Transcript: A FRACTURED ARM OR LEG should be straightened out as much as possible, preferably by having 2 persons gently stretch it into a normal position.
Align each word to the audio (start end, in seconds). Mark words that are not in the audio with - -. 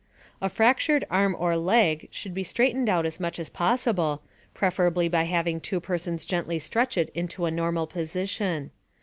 A 0.41 0.49
FRACTURED 0.49 1.05
ARM 1.11 1.35
OR 1.37 1.55
LEG 1.55 2.07
should 2.09 2.33
be 2.33 2.43
straightened 2.43 2.89
out 2.89 3.05
as 3.05 3.19
much 3.19 3.37
as 3.37 3.51
possible, 3.51 4.23
preferably 4.55 5.07
by 5.07 5.25
having 5.25 5.59
2 5.61 5.79
persons 5.79 6.25
gently 6.25 6.57
stretch 6.57 6.97
it 6.97 7.09
into 7.13 7.45
a 7.45 7.51
normal 7.51 7.85
position. 7.85 8.71